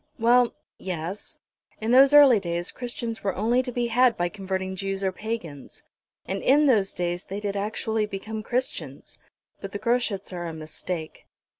[0.17, 1.37] "Well yes;
[1.79, 5.83] in those early days Christians were only to be had by converting Jews or Pagans;
[6.25, 9.19] and in those days they did actually become Christians.
[9.59, 11.27] But the Groschuts are a mistake."